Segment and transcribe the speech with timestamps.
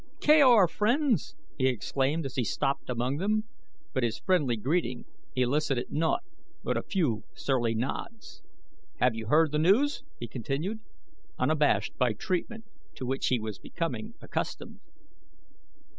[0.19, 3.43] "Kaor, friends!" he exclaimed as he stopped among them,
[3.93, 6.23] but his friendly greeting elicited naught
[6.63, 8.41] but a few surly nods.
[8.99, 10.79] "Have you heard the news?" he continued,
[11.37, 14.79] unabashed by treatment to which he was becoming accustomed.